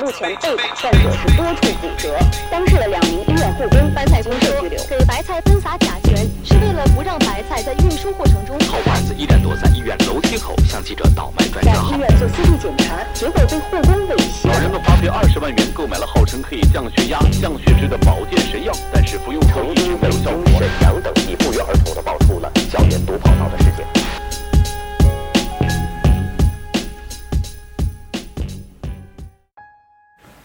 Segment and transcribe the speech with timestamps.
[0.00, 2.16] 目前被打患者是多处骨折，
[2.52, 4.78] 当事的两名医院护工白菜公社拘留。
[4.84, 8.56] 给白菜喷洒甲醛是为了不让白菜在运输过程中。
[8.60, 11.98] 好汉子一点躲在医院楼梯口向记者倒卖专在家号医。
[11.98, 14.48] 院做 CT 检查，结果被护工威胁。
[14.48, 20.62] 老人们花费二十万元购买了号称可以降血压、降血脂的保健神药，但是服用后一直没有效果。
[20.62, 23.84] 沈阳等地不约而同地爆出了校园毒跑道的事件。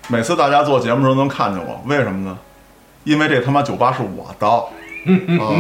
[0.10, 2.38] 每次大家做节目的时候能看见我，为什么呢？
[3.04, 5.56] 因为这他妈酒吧是我的 啊。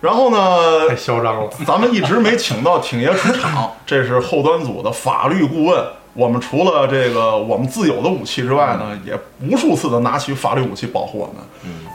[0.00, 1.50] 然后呢太，嚣张了。
[1.66, 5.84] 咱们一直没请到挺爷出场，这是后端组的法律顾问。
[6.14, 11.36] 我们除了这个我们自有的武器之外呢，也无数次的拿起法律武器保护我们。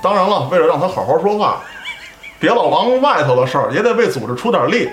[0.02, 1.62] 当然了，为了让他好好说话，
[2.40, 4.90] 别老往外头的事儿，也得为组织出点力。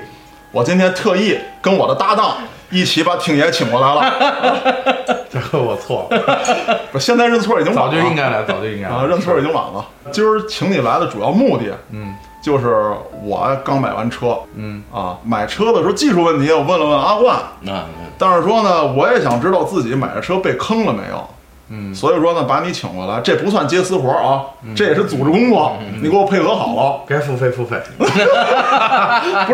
[0.50, 2.38] 我今天特意跟我的搭档
[2.70, 5.16] 一起把挺爷请过来了。
[5.30, 6.08] 这个我错。
[6.10, 6.38] 了，
[6.90, 9.84] 不，现在认错已经晚早，就应该来，早就应该啊，认错已经晚了。
[10.10, 12.14] 今儿请你来的主要目的，嗯。
[12.42, 12.90] 就是
[13.22, 14.82] 我刚买完车，嗯。
[14.92, 17.84] 啊，买车的时候技术问题，我问了问阿冠，那
[18.18, 21.28] 但是说呢，我也想知道自己买的车被坑了没有。
[21.72, 24.42] 嗯，所以说呢，把你请过来，这不算接私活啊，
[24.74, 27.00] 这也是组织工作，你给我配合好了。
[27.06, 28.04] 该付费付费， 不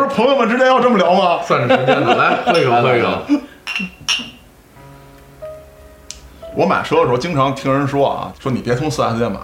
[0.01, 1.43] 是朋友们之间要这么聊吗？
[1.43, 3.09] 算着时间的，来喝一口，喝一口。
[6.55, 9.39] 我买车的时候经常听人说啊，说你别从 4S 店买，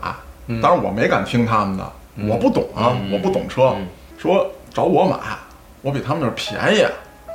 [0.47, 0.59] 嗯。
[0.63, 1.93] 当然我没敢听他们的，
[2.27, 3.75] 我不懂啊，我不懂车，
[4.17, 5.19] 说找我买，
[5.83, 6.87] 我比他们那儿便宜，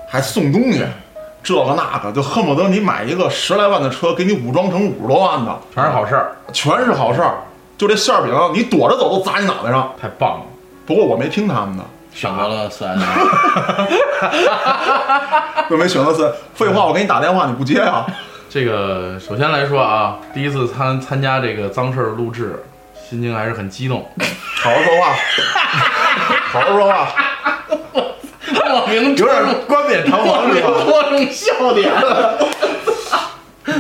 [0.10, 0.84] 还送东西，
[1.44, 7.36] 这个那个，就恨不得你买一个十来万的车，给你武装成五十多万的，全是好事儿，全是好事儿。
[7.78, 9.94] 就这馅儿饼，你躲着走都砸你脑袋上。
[10.02, 10.46] 太棒了。
[10.86, 13.08] 不过我没听他们的，选择了四 S 店，
[15.70, 18.06] 又没选择四废话，我给你打电话你不接啊？
[18.50, 22.64] 这个首先来说啊，第一次参参加这个脏事儿录制，
[23.08, 24.10] 心情还是很激动。
[24.64, 25.14] 好好说话，
[26.52, 27.08] 好好说话，
[28.94, 29.36] 有点
[29.68, 30.70] 冠冕堂皇是吧？
[30.84, 31.92] 戳中笑点。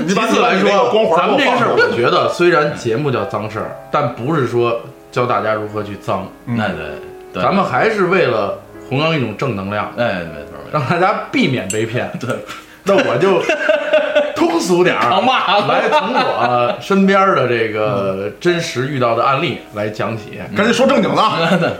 [0.07, 4.81] 其次来说，环咱们这个事儿，我觉得虽然节目叫脏事儿，但不是说
[5.11, 6.67] 教大家如何去脏，那
[7.33, 8.59] 对，咱们还是为了
[8.89, 12.11] 弘扬一种正能量，哎，没错没错，让大家避免被骗。
[12.19, 12.35] 对，
[12.83, 13.41] 那我就
[14.35, 15.09] 通俗点儿，
[15.67, 20.39] 来从我身边的这个真实遇到的案例来讲起。
[20.55, 21.21] 赶紧说正经的。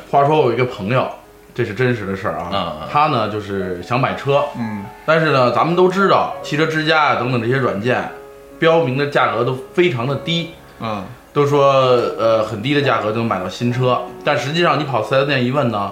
[0.09, 1.09] 话说我有一个朋友，
[1.57, 8.07] 这是真实的事儿啊他呢就是想买车，嗯，但是呢，咱们都知道汽车之家啊等等这些软件，
[8.59, 11.03] 标明的价格都非常的低，嗯，
[11.33, 11.71] 都说
[12.19, 15.91] 呃很低的价格就能买到新车，但实际上你跑四 S 店一问呢，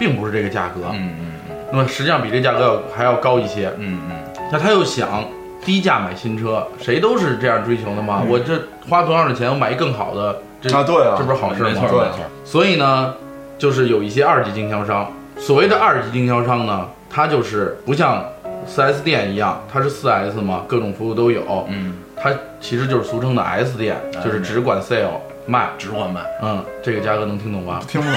[0.00, 1.56] 并不是这个价格，嗯嗯嗯。
[1.70, 3.72] 那么实际上比这价格要还要高一些。
[3.78, 4.16] 嗯嗯
[4.50, 5.24] 那他又想
[5.64, 8.24] 低价买新车，谁都是这样追求的嘛。
[8.28, 8.60] 我这
[8.90, 11.14] 花同样的钱，我买一更好的，这啊对啊。
[11.16, 11.70] 这不是好嗯，事吗？
[11.70, 13.14] 没错没错，所以呢，
[13.58, 15.10] 就是有一些二级经销商。
[15.36, 18.24] 所谓的二级经销商呢，它就是不像
[18.68, 21.66] 4S 店一样，它是 4S 嘛，各种服务都有。
[21.68, 25.68] 嗯，它其实就是俗称的 S 店，就是只管 sale 卖。
[25.76, 27.80] 只管卖，嗯，这个价格能听懂吧？
[27.88, 28.16] 听不懂。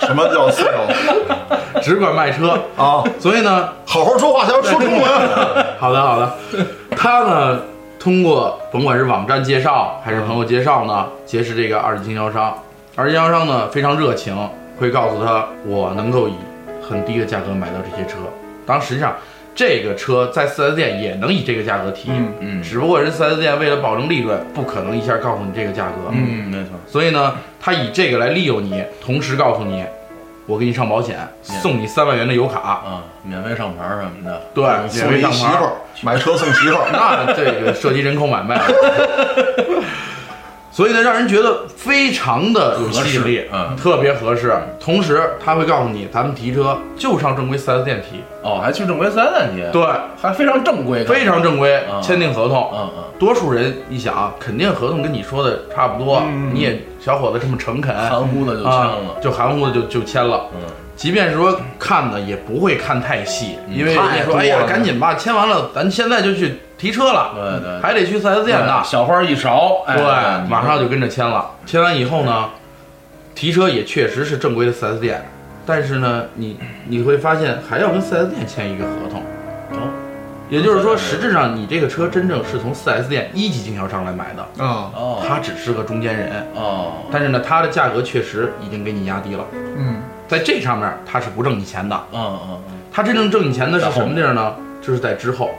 [0.06, 2.50] 什么叫 sale 只管卖车。
[2.76, 3.02] 啊？
[3.18, 5.02] 所以呢，好好说话，还要说中文。
[5.80, 6.36] 好的，好的。
[6.94, 7.60] 他呢，
[7.98, 12.54] 通过甭管是网站介绍还是朋友介绍呢，结识这个二级经销商。
[12.94, 14.36] 二级经销商呢非常热情，
[14.78, 16.34] 会告诉他我能够以
[16.86, 18.18] 很低的价格买到这些车。
[18.66, 19.16] 当然，实际上
[19.54, 26.10] 这个车在 4S 店也能以这个价格提，嗯嗯只不过人 4S 店为了保证利润，不可能一下告诉你这个价格。
[26.10, 29.82] 嗯，没错，所以呢，他以这个来利诱你，同时告诉你，
[30.46, 32.60] 我给你上保险，送你三万元的油卡。
[32.60, 35.64] 啊，免费上牌什么的，对，免送费上牌一媳妇。
[35.64, 35.72] 儿，
[36.04, 36.88] 买车送媳妇儿。
[36.92, 38.60] 那这个涉及人口买卖，
[40.72, 43.76] 所以呢，让人觉得非常的有吸引力，嗯。
[43.76, 44.54] 特别合适。
[44.80, 49.86] 同时，他会告诉你，咱们提车就上正规 4S 店提，哦，还去正规四 S 店提，对，
[50.20, 52.70] 还非常正规，非常正规，嗯签订合同。
[52.72, 56.22] 嗯嗯，多数人一想啊，肯定合同跟你说的差不多，
[56.52, 60.46] 你也小伙子这么诚恳，含糊的就签啊了，就含糊的就就签了。
[60.54, 60.60] 嗯，
[60.96, 68.82] 即便是说看呢，也不会看太细，因为人家说，哎呀，赶紧吧，签完了，咱现在就去提车了，对对，还得去 4S 店呢。
[68.82, 71.48] 小花一勺，哎对，马上就跟着签了。
[71.64, 72.48] 签完以后呢，
[73.36, 75.24] 提车也确实是正规的 4S 店，
[75.64, 76.58] 但是呢，你
[76.88, 79.20] 你会发现还要跟 4S 店签一个合同。
[79.70, 79.78] 哦
[80.50, 89.46] 也就是说，实质上你这个车真正是从 4S 店一级经销商来买的，啊，哦他只是个中间人，哦，但是呢，他的价格确实已经给你压低了，
[89.78, 91.98] 嗯，在这上面他是不挣你钱的。
[92.12, 94.54] 嗯嗯嗯，他真正挣你钱的是什么地儿呢？
[94.82, 95.52] 就是在之后，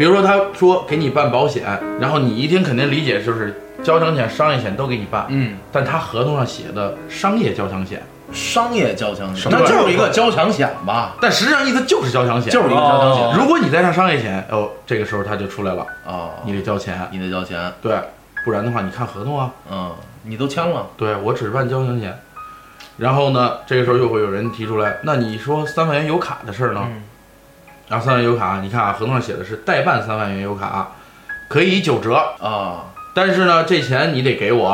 [0.00, 1.62] 比比如说他说给你办保险，
[2.00, 8.02] 然后你一听肯定理解就是交强险、商业险都给你办，嗯，但他合同上写的商业交强险，
[8.32, 13.24] 商业交强险，那就是一个交强险吧，但实际上意思就是交强险，就是一个交强险。
[13.26, 13.34] 哦。
[13.38, 17.94] 如果你再上商业险，哦，这个时候他就出来了，啊，你得交钱，你得交钱，对，
[18.42, 19.92] 不然的话你看合同啊，嗯，
[20.22, 22.18] 你都签了，对我只办交强险。
[22.96, 26.80] 然后呢，这个时候又会有人提出来，那你说三万元油卡的事儿呢？
[26.86, 27.02] 嗯
[27.90, 30.92] 然后三万元油卡，你看啊，合同上写的是代办三万元油卡，
[31.48, 32.84] 可以九折，啊。
[33.12, 34.68] 但是呢，这钱你得给我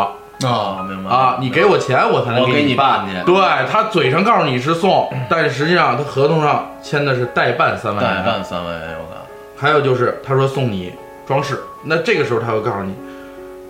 [0.45, 3.15] 啊，明白啊，你给我钱我才能我给你你办去。
[3.25, 3.35] 对
[3.73, 8.17] 他嘴上告诉你是送，但是实际上他合同上签的是代办三万元。
[8.17, 9.17] 代办三万元油卡，
[9.57, 10.93] 还有就是他说送你
[11.27, 12.95] 装饰，那这个时候他会告诉你，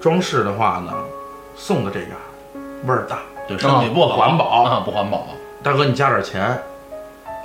[0.00, 0.92] 装饰的话呢，
[1.54, 2.06] 送的这个
[2.84, 5.28] 味儿大，对身体不好，环保啊，不环保。
[5.62, 6.60] 大哥你加点钱，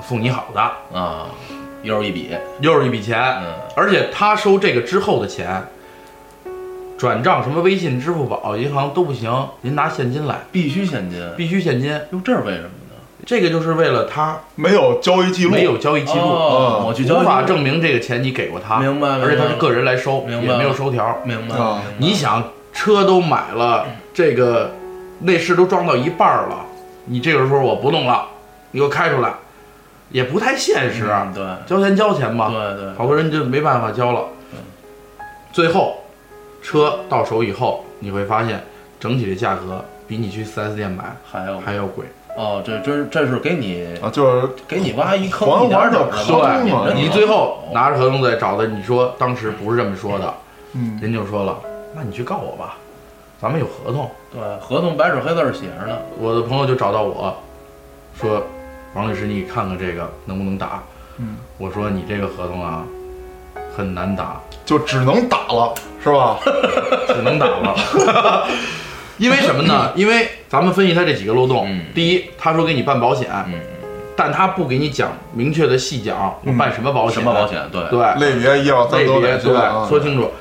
[0.03, 0.61] 送你好的，
[0.99, 1.27] 啊，
[1.83, 2.29] 又是一笔，
[2.59, 3.53] 又是一笔钱，嗯。
[3.75, 5.63] 而且他收这个之后的钱，
[6.97, 11.91] 转账什么微信、支付宝、银行都不行，您拿现金来，必须现金，必须现金。
[12.11, 12.95] 哟，这是为什么呢？
[13.25, 19.25] 这个就是为了他没有交易记录，没有交易记录，哦我去交无法证明这个钱你给过他，明白明白。
[19.25, 21.19] 而且他是个人来收，也没有收条。
[21.23, 22.07] 明白啊明白。
[22.07, 22.43] 你想，
[22.73, 24.71] 车都买了，这个
[25.19, 26.65] 内饰都装到一半儿了，
[27.05, 28.25] 你这个时候我不弄了，
[28.71, 29.31] 你给我开出来，
[30.11, 31.07] 也不太现实。
[31.09, 34.25] 嗯对交钱交钱吧，对对，好多人就没办法交了。
[35.51, 35.97] 最后，
[36.61, 38.63] 车到手以后，你会发现
[38.99, 42.05] 整体的价格比你去四 S 店买还要还要贵。
[42.37, 50.33] 哦，这这这是给你啊，就是给你挖一坑，还一点完的点儿合同嘛你最后拿着合同再找的，你说当时不是这么说的，
[50.73, 51.57] 嗯，人就说了，
[51.93, 52.77] 那你去告我吧，
[53.41, 54.09] 咱们有合同。
[54.31, 57.35] 对合同白纸黑字儿写着呢，我的朋友就找到我，
[58.17, 58.41] 说，
[58.93, 60.83] 王律师，你看看这个能不能打？
[61.17, 62.83] 嗯，我说你这个合同啊，
[63.75, 65.73] 很难打，就只能打了，
[66.03, 66.37] 是吧？
[67.07, 68.47] 只能打了。
[69.17, 69.91] 因为什么呢？
[69.95, 71.65] 因为咱们分析他这几个漏洞。
[71.69, 73.53] 嗯第一，他说给你办保险，嗯，
[74.15, 77.45] 但他不给你讲明确的细讲，我办什么保险，什么保？
[77.47, 77.61] 险？
[77.71, 80.31] 对对，类别一二三类别都得说对啊，说清楚。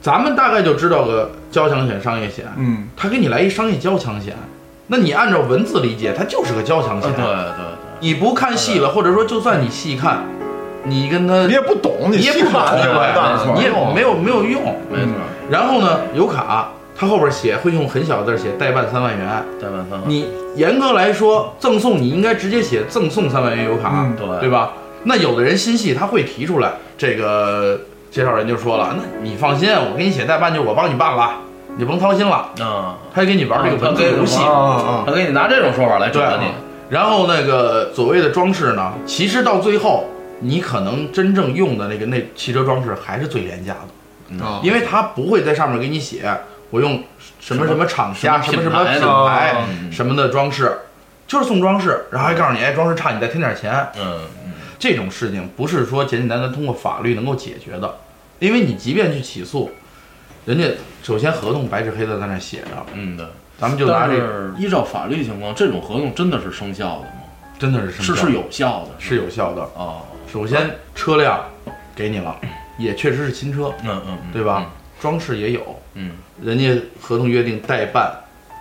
[0.00, 4.34] 咱们大概就知道个交强险、商业险，嗯，他给你来一商业交强险，
[4.92, 7.10] 那你按照文字理解，它就是个交强险。
[7.10, 7.64] 啊对对对，
[8.00, 10.22] 你不看戏了，或者说就算你细看，
[10.84, 14.62] 你跟他你也不懂，你也不懂，你也完蛋对，你也没有没有用。
[14.90, 15.14] 没错，
[15.48, 19.26] 然后呢，油卡它后边写会用很小的字儿写代办三万元，
[19.58, 24.72] 代办三万，你严格来说赠送你应该直接写赠送三万元油卡，嗯对对吧？
[25.04, 27.80] 那有的人心细，他会提出来，这个
[28.10, 31.30] 介绍人就说了，那你放心，我给你写代办就我帮你办了，
[31.76, 32.50] 你甭操心了。
[32.60, 36.46] 啊，他给你玩这个文字游戏，啊啊他给你拿这种说法来对整你，
[36.90, 40.06] 然后那个所谓的装饰呢，其实到最后，
[40.40, 43.76] 你可能真正用的那个那汽车装饰还是最廉价
[44.38, 44.60] 的，啊！
[44.62, 46.24] 因为它不会在上面给你写
[46.70, 47.02] 我用
[47.40, 50.72] 什么什么厂家、什什么么什么品品牌什么的装饰，
[51.26, 53.72] 就是送装饰，然后还告诉你，哎，装饰差你再添点钱。
[53.96, 57.94] 嗯嗯，这种事情不是说简简单单通过法律能够解决的，
[58.38, 59.70] 因为你即便去起诉，
[60.44, 60.64] 人家
[61.02, 63.26] 首先合同白纸黑字在那写着，嗯对。
[63.58, 67.22] 咱们就拿但这个依照法律情况，这种合同真的是生效的吗？
[67.58, 69.62] 真的是生效是是有效的，是有效的。
[69.80, 70.02] 啊，
[70.32, 71.40] 首先车辆
[71.94, 72.36] 给你了，
[72.76, 74.66] 也确实是新车，嗯嗯，嗯对吧？？
[75.00, 78.12] 装饰也有，嗯人家合同约定代办，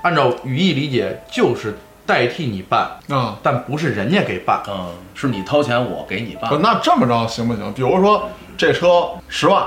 [0.03, 4.61] 按照语义理解就是代替你办，嗯，但不是人家给办。
[4.67, 7.73] 嗯，是你掏钱，我给你办，，那这么着行不行？
[7.73, 9.65] 比如说这车十万，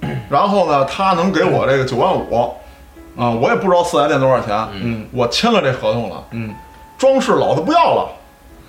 [0.30, 2.54] 然后呢，他能给我这个九万五，
[3.16, 6.54] 啊，我也不知道四 S 店多少钱，嗯我签了这合同了，嗯
[6.98, 8.08] 装饰老子不要了，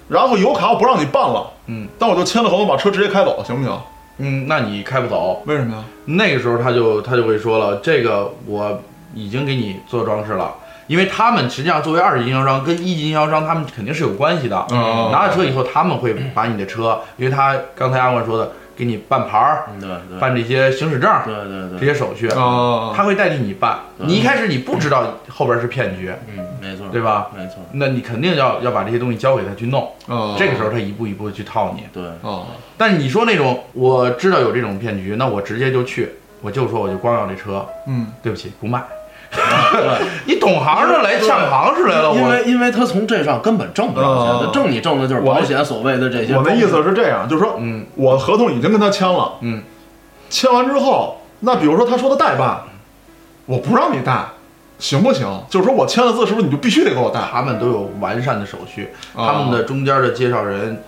[0.08, 3.80] 然后油卡我不让你办了，嗯但我就签了合同，把车直接开走，行不行？
[4.22, 5.42] 嗯，那你开不走。
[5.46, 5.84] 为什么呀？
[6.06, 8.82] 那个时候他就他就会说了，这个我
[9.14, 10.54] 已经给你做装饰了。
[10.88, 14.66] 因为他们实际上作为二级经销商跟一级经销商，他们肯定是有关系的。
[14.72, 23.78] 嗯拿了车以后，他们会把你的车，因为他刚才阿冠说的，给你办牌儿、嗯对对，办这些行驶证、对对对，这些手续，啊，他会代替你办。
[23.98, 27.30] 你一开始你不知道后边是骗局，嗯，没错，对吧？
[27.36, 29.86] 没错，那你肯定要要把这些东西交给他去弄。
[30.06, 31.84] 哦这个时候他一步一步地去套你。
[31.92, 32.46] 对，哦，
[32.78, 36.10] 但是你说那种我知道有这种骗局，那我直接就去，
[36.42, 38.82] 我就说我就光要这车，嗯，对不起，不卖。
[40.26, 46.36] 你懂行的来呛行是来了，因为因为他从这上根本挣不着钱，哦他挣你挣的就是保险所谓的这些。
[46.36, 49.62] 我的意思是这样，就是说嗯我合同已经跟他签了，嗯，
[50.30, 52.62] 签完之后，那比如说他说的代办，
[53.46, 54.26] 我不让你代，
[54.80, 55.28] 行不行？
[55.50, 57.20] 就是说我签了字，是不是你就必须得给我代？
[57.32, 60.84] 他们都有完善的手续，哦他们的中间的介绍人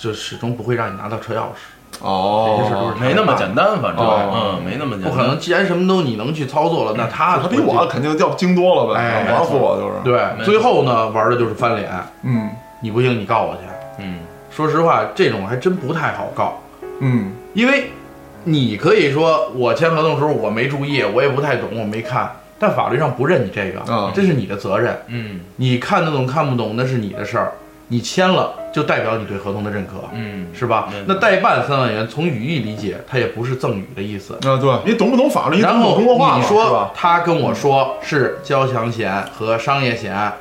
[0.00, 1.73] 就始终不会让你拿到车钥匙。
[2.00, 5.10] 哦，没那么简单，反正对嗯，没那么简单。
[5.10, 11.90] 不可能，既然什么都你能去操作了，那他他比我肯定要精多了呗，哎玩死我就是。，对最后呢玩的就是翻脸，
[12.22, 12.50] 嗯。
[12.80, 13.60] 你不行你告我去。
[14.00, 14.18] 嗯，
[14.50, 16.60] 说实话，这种还真不太好告，
[17.00, 17.32] 嗯。
[17.54, 17.90] 因为
[18.42, 24.94] 你可以说我签合同的时候我没注意，我也不太懂，我没看，但法律上不认你这个，啊这是你的责任。
[25.06, 25.40] 嗯。
[25.56, 27.52] 你看得懂看不懂那是你的事儿，
[27.94, 30.88] 你签了就代表你对合同的认可，嗯，是吧？
[31.06, 34.34] 那代办三万元，从语义理解，它也不是赠与的意思。
[34.34, 35.58] 啊，对你懂不懂法律？
[35.58, 36.90] 你然后懂中国话说？
[36.92, 40.32] 他跟我说是交强险和商业险，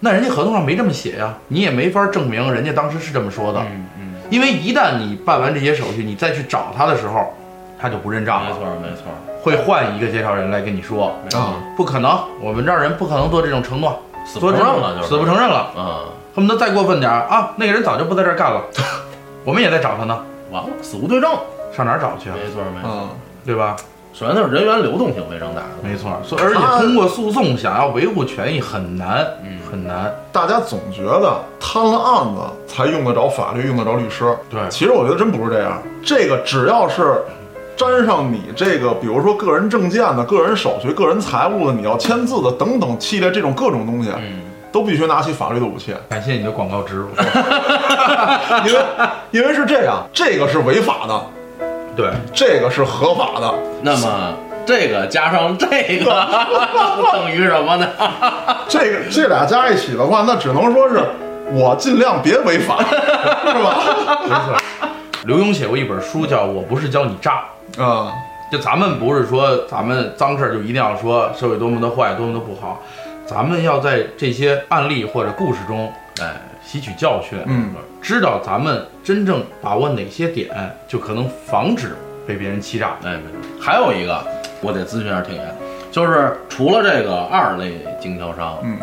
[0.00, 3.60] 那人家合同上没这么写呀，你也没法证明人家当时是这么说的。
[3.60, 7.32] 嗯嗯，因为一旦你办完这些手续，你再去找他的时候，
[7.80, 9.04] 他就不认账了，没错没错
[9.44, 16.04] 会换一个介绍人来跟你说，啊，不可能，我们这儿人不可能做这种承诺，死不承认了就是，死不承认了，嗯，
[16.36, 18.62] 恨不得再过分点儿啊，那个人早就不在这儿干了，
[19.44, 20.18] 我们也在找他呢，
[20.50, 21.30] 完了，死无对证，
[21.74, 22.36] 上哪儿找去啊？
[22.36, 22.90] 没错没错。
[22.90, 23.08] 嗯，
[23.46, 23.74] 对吧？
[24.14, 30.12] 首先就是人员流动性非常大的，没错，所以而且通过诉讼想要维护权益很难，嗯很难。
[30.32, 34.36] 大家总觉得摊了案子才用得着法律，用得着律师。
[34.50, 35.80] 对其实我觉得真不是这样。
[36.02, 37.22] 这个只要是
[37.78, 44.40] 沾上你这个，比如说个人证件的、个人手续、个人财务的，你要签字的等等系列这种各种东西，嗯，
[44.72, 45.94] 都必须拿起法律的武器。
[46.08, 47.06] 感谢你的广告植入。
[48.66, 48.80] 因为
[49.30, 51.22] 因为是这样，这个是违法的，
[51.94, 53.54] 对，这个是合法的。
[53.82, 54.34] 那么
[54.66, 56.26] 这个加上这个
[57.12, 57.86] 等于什么呢？
[58.68, 61.00] 这个这俩加一起的话，那只能说是
[61.52, 63.78] 我尽量别违法，是吧？
[64.24, 64.56] 没错。
[65.26, 67.32] 刘墉写过一本书，叫《我不是教你诈》。
[67.78, 68.12] 啊，
[68.50, 72.80] 就咱们不是说咱们脏事儿就一定要说社会多么的坏，多么的不好，
[73.26, 77.70] 咱们要在这些案例或者故事中哎，吸取教训，嗯，
[78.02, 80.48] 知道咱们真正把握哪些点，
[80.88, 82.96] 就可能防止被别人欺诈。
[83.04, 83.64] 哎，没错。
[83.64, 84.24] 还有一个，
[84.60, 85.42] 我得咨询一下挺爷，
[85.92, 88.78] 就是除了这个二类经销商，嗯，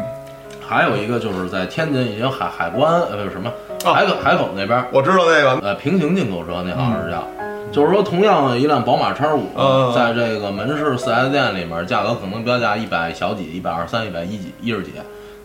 [0.65, 3.51] 还有一个就是在天津已经海海关呃不是什么
[3.83, 7.27] 啊海口海口那边，我知道那个，呃平行进口车那好像是叫。
[7.75, 14.93] 就是说，同样一辆宝马叉五，嗯在这个门市四 S 店里面，价格可能标价一百小几、一百二三、一百一几、一十几，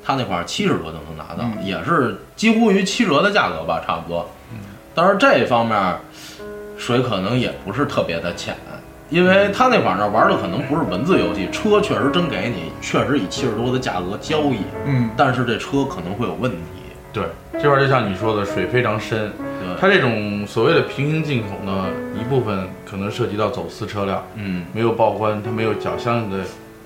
[0.04, 4.30] 他那款七十多就能拿到，嗯也是几乎于七折的价格吧，差不多。
[4.94, 5.76] 但是这方面
[6.76, 8.54] 水可能也不是特别的浅，
[9.08, 16.58] 因为他那款儿呢玩的可能不是文字游戏，车确实真给你，确实以七十多的价格交易，嗯，但是这车可能会有问题。
[17.12, 19.32] 对，这块儿就像你说的，水非常深。
[19.60, 21.86] 对，它这种所谓的平行进口呢，
[22.18, 26.38] 一部分可能涉及到走私车辆，嗯，没有报关，它没有缴相应的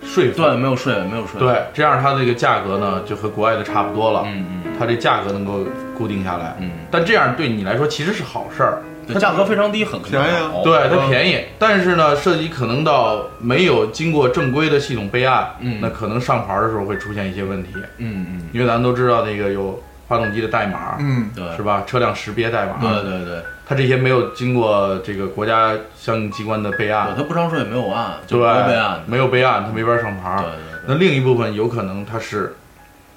[0.02, 0.43] 税费。
[0.43, 4.25] 对，没有税，没有税。，对，这样它这个价格呢，就和国外的差不多了。
[4.26, 5.61] 嗯嗯它这价格能够
[5.97, 6.57] 固定下来。
[6.61, 11.38] 嗯，但这样对你来说其实是好事儿，它，价格非常低，很便宜啊对它嗯便宜。
[11.61, 17.71] 但是呢，涉及可能到没有经过正规的系统备案，嗯那可能上牌的时候会出现一些问题。
[17.99, 19.81] 嗯嗯，因为咱们都知道那个有
[20.14, 21.83] 发动机的代码，嗯，对，是吧？
[21.87, 29.02] 车辆识别代码，对对对，它这些没有经过这个国家相应机关的备对，案，他不上税也没有案，就对不会备案。
[29.06, 30.37] 没有备案，它没法上牌。
[30.38, 30.50] 对。
[30.50, 32.54] 对那另一部分有可能它是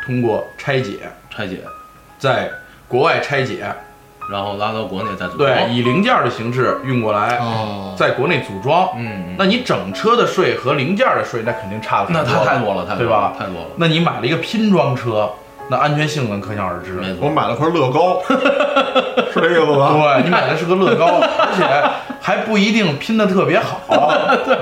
[0.06, 1.00] 通过拆解，
[1.30, 1.60] 拆解，
[2.18, 2.50] 在
[2.88, 3.70] 国外拆解，
[4.32, 5.40] 然后拉到国内再组装。
[5.40, 8.90] 对，以零件的形式运过来，哦，在国内组装。
[8.98, 13.34] 嗯，那你整车的税和零件的税，那肯定差的那太太多了，太多了对吧？
[13.38, 15.30] 太多了，那你买了一个拼装车，
[15.70, 16.94] 那安全性能可想而知。
[16.94, 17.28] 没错。
[17.28, 18.22] 我买了块乐高，
[19.34, 19.94] 是这意思吧？
[20.16, 21.64] 对你买的是个乐高， 而且
[22.22, 23.80] 还不一定拼的特别好。
[24.46, 24.56] 对，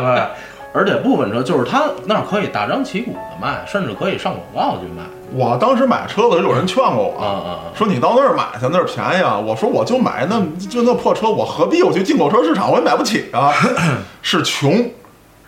[0.73, 5.03] 而且部分车就是它那儿可以大张旗鼓的卖，甚至可以上广告去卖。
[5.31, 7.59] 我当时买车的时候，有人劝过我，啊啊啊！
[7.75, 9.37] 说你到那儿买去，那儿便宜啊。
[9.37, 13.51] 我说我就买那就那破车，我何必我去进口车市场，我也买不起啊。
[14.21, 14.89] 是穷，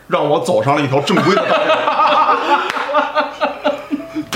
[0.07, 1.66] 让我走上了一条正规的道路。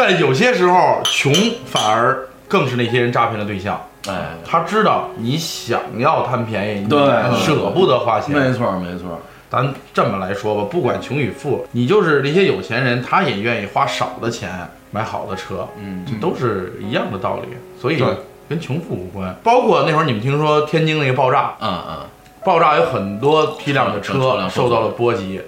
[0.02, 1.32] 但有些时候穷
[1.64, 3.80] 反而更是那些人诈骗的对象。
[4.08, 7.00] 哎，他知道你想要贪便宜，你对
[7.40, 8.36] 舍不得花钱。
[8.36, 9.22] 没错没错。
[9.48, 14.50] 咱这么来说吧，不管穷与富，你就是那些有钱人，他也愿意花少的钱
[14.90, 17.50] 买好的车，嗯这都是一样的道理。
[17.80, 18.08] 所以对
[18.50, 19.36] 跟穷富无关。
[19.44, 21.98] 包括那会儿你们听说天津那个爆炸，嗯嗯，
[22.44, 25.40] 爆炸有很多批量的车受到了波及，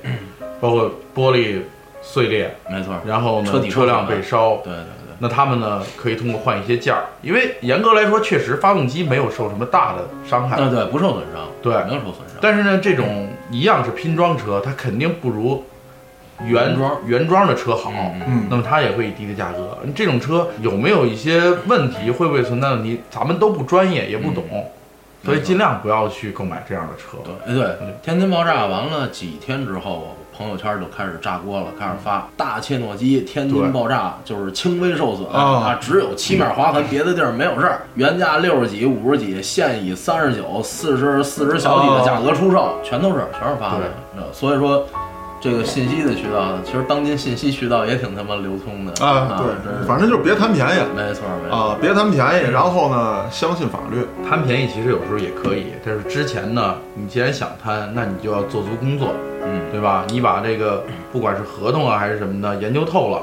[0.62, 1.62] 包括玻璃
[2.04, 2.94] 碎裂，没错。
[3.06, 4.58] 然后呢车车辆被烧。
[4.58, 10.58] 对对对，那他们呢可以通过换一些件儿，因为严格来说，确实发动机没有受什么大的伤害。
[10.58, 12.38] 对对，不受损伤，对没有受损伤。
[12.42, 15.64] 但是呢，这种一样是拼装车，它肯定不如
[16.46, 17.90] 原原装原装的车好。
[17.90, 19.78] 嗯嗯那么它也会以低的价格。
[19.96, 22.12] 这种车有没有一些问题？
[22.12, 23.02] 会不会存在问题？
[23.10, 24.44] 咱们都不专业，也不懂。
[25.24, 27.18] 所以尽量不要去购买这样的车。
[27.24, 37.82] 对，哎对，天津爆炸完了几天之后，朋友圈就开始炸锅了，开始发大切诺基天津爆炸就是轻微受损啊只有漆面划痕，别的地儿没有事儿。
[37.96, 43.84] 原价六十几、五十几，现以三十九、四十、四十小几的价格出售，全都是全是发的。
[44.18, 44.86] 呃所以说。
[45.44, 49.06] 这个信息的渠道，其实当今信息渠道也挺他妈流通的。
[49.06, 51.58] 啊，对，反正就是别贪便宜没错没错。
[51.58, 54.08] 啊，别贪便宜，然后呢，相信法律。
[54.30, 59.14] 贪便宜其实有时候也可以，但是之前呢，你既然想贪，那你就要做足工作，
[59.46, 60.06] 嗯，对吧？
[60.08, 60.82] 你把这个
[61.12, 63.22] 不管是合同啊还是什么的研究透了，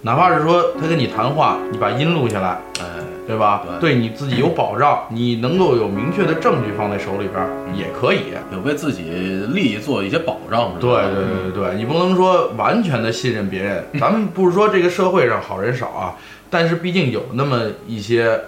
[0.00, 2.86] 哪怕是说他跟你谈话，你把音录下来，哎，
[3.30, 3.62] 对吧？
[3.80, 8.34] 对你自己有保障，你能够有明确的证据放在手里边儿也可以。
[8.52, 9.04] 有为自己
[9.52, 10.90] 利益做一些保障，对？
[10.90, 13.84] 对对对对，你不能说完全的信任别人。
[14.00, 16.16] 咱们不是说这个社会上好人少啊，
[16.50, 18.40] 但是毕竟有那么一些，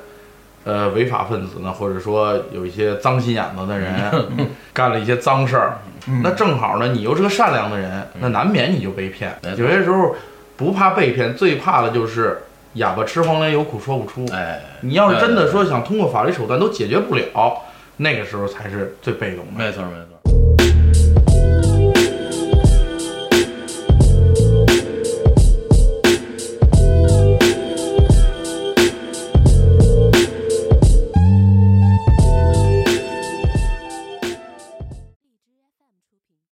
[0.64, 3.92] 呃，违法分子呢，或者说有一些脏心眼子的人，
[4.74, 5.78] 干了一些脏事儿。
[6.22, 9.32] 那正好呢，你又是个善良的人，那难免你就被骗。
[9.56, 10.16] 有些时候
[10.56, 12.42] 不怕被骗，最怕的就是
[12.74, 14.26] 哑巴吃黄连，有苦说不出。
[14.32, 17.62] 哎，你要是真的说想通过法律手段都解决不了，
[17.98, 19.52] 那个时候才是最被动的。
[19.52, 20.11] 没错没错。